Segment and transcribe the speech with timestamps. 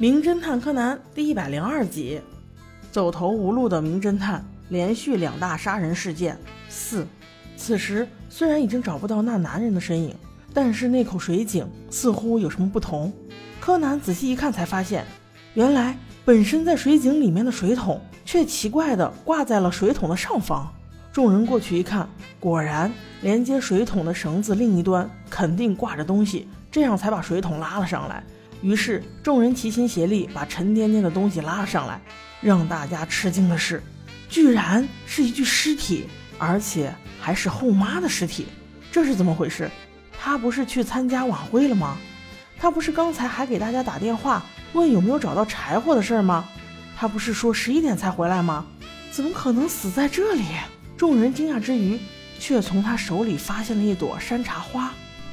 [0.00, 2.20] 名侦探柯南第一百零二集，
[2.92, 6.38] 走投无路的名侦探连续两大杀人事件
[6.68, 7.04] 四。
[7.56, 10.14] 此时虽然已经找不到那男人的身影，
[10.54, 13.12] 但是那口水井似乎有什么不同。
[13.58, 15.04] 柯南仔细一看，才发现，
[15.54, 20.72] 原来本身在水井里面的水桶，却奇怪的挂在了水桶的上方。
[21.12, 22.88] 众人过去一看，果然
[23.22, 28.22] 连接水桶的绳子另一端肯定挂着东西，这样才把水桶拉了上来。
[28.60, 32.00] 于是众人齐心协力，把沉甸甸的东西拉了上来。
[32.40, 33.82] 让大家吃惊的是，
[34.28, 36.06] 居然是一具尸体，
[36.38, 38.46] 而且还是后妈的尸体。
[38.92, 39.68] 这是怎么回事？
[40.16, 41.96] 她不是去参加晚会了吗？
[42.56, 46.48] 她不是刚才还给大家打电话问有没有找到柴火的事儿吗？
[46.96, 48.64] 她不是说十一点才回来吗？
[49.10, 50.44] 怎么可能死在这里？
[50.96, 51.98] 众人惊讶之余，
[52.38, 54.92] 却从她手里发现了一朵山茶花。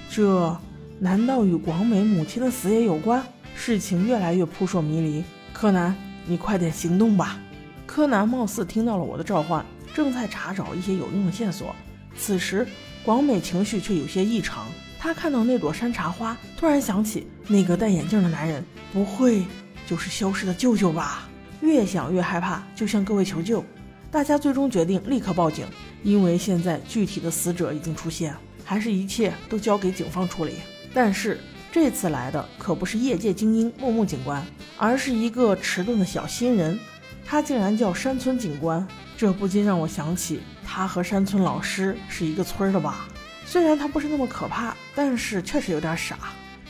[0.10, 0.60] 这。
[1.00, 3.22] 难道与广美母亲的死也有关？
[3.54, 5.24] 事情越来越扑朔迷离。
[5.52, 5.94] 柯南，
[6.26, 7.38] 你快点行动吧！
[7.86, 11.76] 柯南貌似听到了我的召唤，正在查找一些有用的线索。
[12.18, 12.66] 此时，
[13.04, 14.68] 广美情绪却有些异常。
[14.98, 19.44] 他看到那朵山茶花，突然想起那个戴眼镜的男人，不会
[19.86, 21.28] 就是消失的舅舅吧？
[21.62, 23.64] 越想越害怕，就向各位求救。
[24.10, 25.66] 大家最终决定立刻报警，
[26.04, 30.54] 因为现在具体的死者已经出现，还是一切都交给警方处理。
[30.96, 31.38] 但是
[31.74, 34.42] 这次来的可不是业界精英木木警官，
[34.78, 36.80] 而是一个迟钝的小新人，
[37.26, 43.08] 他竟然叫山村警官，这不禁让我想起他和山村老师是一个村的吧？
[43.46, 46.18] 虽然他不是那么可怕，但是确实有点傻。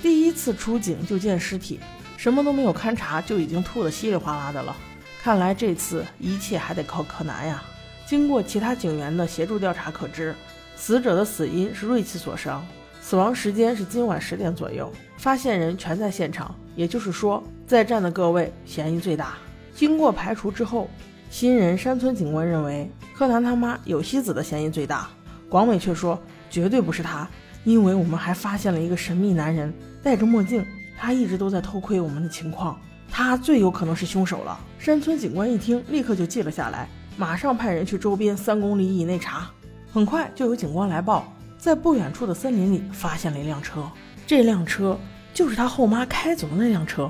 [0.02, 1.80] 第一次出警就见尸体，
[2.18, 4.76] 什么都没有勘察就已经吐得稀里哗啦的了。
[5.22, 7.64] 看来这次一切还得靠柯南呀。
[8.08, 10.36] 经过其他警员的协助调查可知，
[10.76, 12.66] 死者的死因是锐器所伤。
[13.08, 19.36] 死亡时间是今晚十点左右，发现人全在现场，也就是说，在站的各位嫌疑最大。
[19.76, 20.90] 经过排除之后，
[21.30, 25.08] 新人山村警官认为柯南他妈有希子的嫌疑最大。
[25.48, 26.20] 广美却说
[26.50, 27.30] 绝对不是他，
[27.64, 29.72] 因为我们还发现了一个神秘男人，
[30.02, 30.66] 戴着墨镜，
[30.98, 32.76] 他一直都在偷窥我们的情况，
[33.12, 34.60] 他最有可能是凶手了。
[34.80, 39.48] 山村警官一听，立刻就记了下来，马上派人去周边三公里以内查。
[39.94, 41.32] 很快就有警官来报。
[41.66, 43.90] 在不远处的森林里发现了一辆车，
[44.28, 44.96] 这辆车
[45.34, 47.10] 就是他后妈开走的那辆车。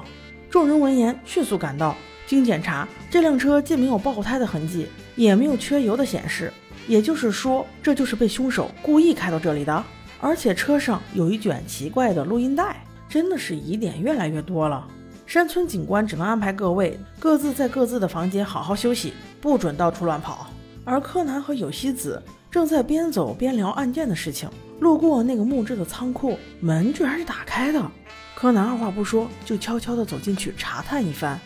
[0.50, 1.94] 众人闻言迅速赶到，
[2.26, 6.54] 经检查，这辆车既没有爆胎的痕迹，也没有缺油的显示，
[6.88, 9.84] 也就是说，这就是被凶手故意开到这里的。
[10.22, 14.88] 而且车上有一卷奇怪的录音带，真的是疑点越来越多了。
[15.26, 19.12] 山村警官只能安排各位各自在各自的房间好好休息，
[19.42, 20.48] 不准到处乱跑。
[20.86, 22.24] 而柯南和有希子。
[22.56, 24.50] 正在边走边聊案件的事情，
[24.80, 27.92] 路过那个木质的仓库，门居然是打开的。
[28.34, 31.38] 柯南二话不说，就悄悄地走进去查探一番，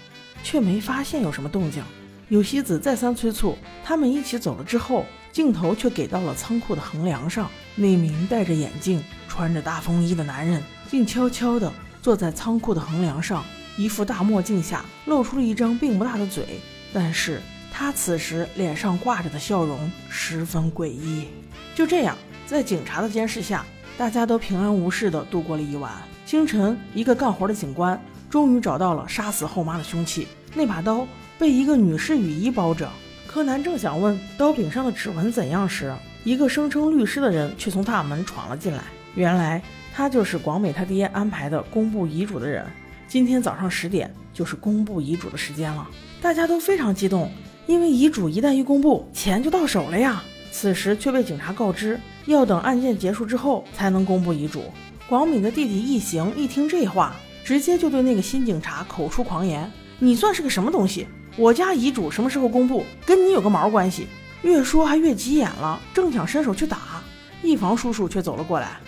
[0.44, 1.84] 却没发现有什么动静。
[2.28, 13.44] 有希子再三催促，他们一起走了之后，镜头却给到了仓库的横梁上，那名戴着眼镜、穿着大风衣的男人，竟悄悄地坐在仓库的横梁上，
[13.78, 16.59] 一副大墨镜下露出了一张并不大的嘴，
[16.94, 17.41] 但是。
[17.79, 21.29] 他此时脸上挂着的笑容十分诡异。
[21.73, 23.66] 就这样，在警察的监视下，
[23.97, 25.90] 大家都平安无事地度过了一晚。
[26.25, 27.97] 清晨，一个干活的警官
[28.29, 31.07] 终于找到了杀死后妈的凶器，那把刀
[31.38, 32.85] 被一个女士雨衣包着。
[33.25, 38.84] 柯南正想问刀柄上的指纹怎样时，一个声称律师的人却从大门闯了进来。
[39.16, 39.61] 原来
[39.96, 42.67] 他就是广美他爹安排的公布遗嘱的人。
[43.07, 45.88] 今天早上十点就是公布遗嘱的时间了，
[46.22, 47.31] 大家都非常激动。
[47.69, 50.24] 因为遗嘱一旦一公布，钱就到手了呀。
[50.52, 54.63] 此时却被警察告知，要等案件结束之后才能公布遗嘱。
[55.07, 61.08] 广敏的弟弟一行一听这话，直接就对那个新警察口出狂言：“你算是个什么东西？
[61.38, 64.08] 我家遗嘱什么时候公布，跟你有个毛关系？”
[64.41, 67.03] 越说还越急眼了，正想伸手去打，
[67.43, 68.79] 一房叔叔却走了过来：“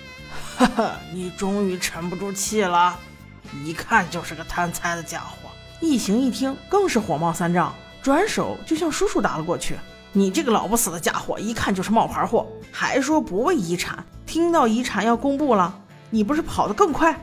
[0.57, 2.97] 哈哈，你终于沉不住气了，
[3.63, 5.51] 一看就是个贪财的家伙。”
[5.81, 7.75] 一行一听更是火冒三丈。
[8.01, 9.75] 转手就向叔叔打了过去。
[10.13, 14.03] 你这个老不死的家伙，一看就是冒牌货，还说不为遗产。
[14.25, 15.73] 听到遗产要公布了，
[16.09, 17.17] 你不是跑得更快？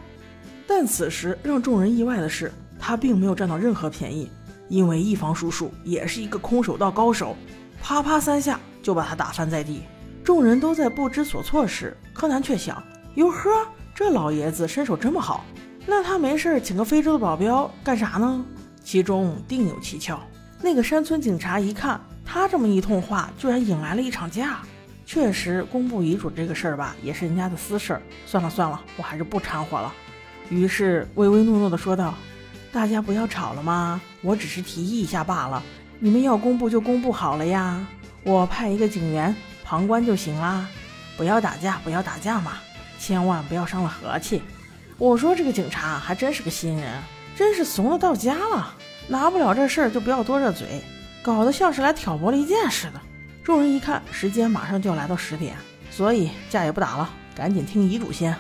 [0.67, 4.31] 但此时让众人意外的是，他并没有占到任何便宜，
[4.69, 7.37] 因为一房叔叔也是一个空手道高手，
[7.83, 9.83] 啪啪三下就把他打翻在地。
[10.23, 12.83] 众人都在不知所措时，柯南却想：
[13.15, 13.51] 哟呵，
[13.95, 15.45] 这老爷子身手这么好，
[15.87, 18.45] 那他没事请个非洲的保镖干啥呢？
[18.85, 20.21] 其中定有蹊跷。
[20.61, 24.59] 那个山村警察一看他这么一通话，居然引来了一场架。
[25.07, 28.03] 确实，公布遗嘱这个事儿吧，也是人家的私事儿。
[28.27, 29.93] 算了算了，我还是不掺和了。
[30.51, 32.15] 于是唯唯诺诺地说道
[32.71, 34.01] ：“大家不要吵了吗？
[34.21, 35.63] 我只是提议一下罢了。
[35.99, 37.87] 你们要公布就公布好了呀，
[38.23, 39.35] 我派一个警员
[39.65, 40.69] 旁观就行啦。
[41.17, 42.59] 不要打架，不要打架嘛，
[42.99, 44.43] 千万不要伤了和气。
[44.99, 47.01] 我说这个警察还真是个新人，
[47.35, 48.75] 真是怂了到家了。
[49.09, 50.83] 拿不了这事儿就不要多热嘴，
[51.23, 53.01] 搞得像是来挑拨离间似的。
[53.43, 55.57] 众人一看，时间马上就要来到十点，
[55.91, 58.37] 所以架也不打了，赶紧听遗嘱先。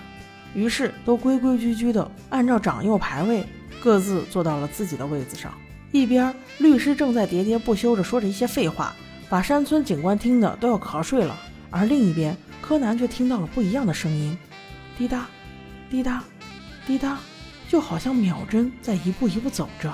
[0.55, 3.47] 于是都规规矩矩的按照长幼排位，
[3.83, 5.53] 各自坐到了自己的位子上。
[5.91, 8.95] 一边律师正在喋喋不休地说着一些废话，
[9.31, 11.35] 把山村警官听得都要瞌睡了。
[11.71, 14.37] 而另一边，柯南却听到了不一样的声音，
[14.99, 15.27] 滴答，
[15.91, 16.23] 滴答，
[16.87, 17.19] 滴答，
[17.69, 19.91] 就好像秒针在一步一步走着。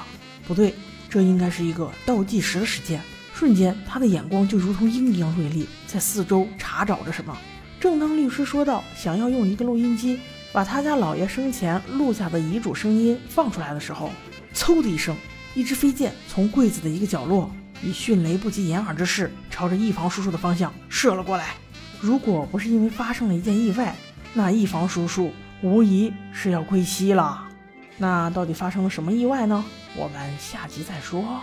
[0.47, 0.75] 不对，
[1.09, 3.01] 这应该是一个倒计时的时间。
[3.33, 7.37] 瞬间，他的眼光就如同鹰一样锐利，在四周查找着什么。
[7.81, 10.21] 正当律师说到想要用一个录音机
[10.53, 14.11] 把他家老爷生前录下的遗嘱声音放出来的时候，
[14.55, 15.17] 嗖的一声，
[15.55, 17.51] 一支飞箭从柜子的一个角落
[17.83, 21.55] 以迅雷不及掩耳之势朝着一房叔叔的方向射了过来。
[22.01, 23.97] 如果不是因为发生了一件意外，
[24.33, 27.49] 那一房叔叔无疑是要归西了。
[27.97, 29.65] 那到底发生了什么意外呢？
[29.97, 31.41] 我们下集再说。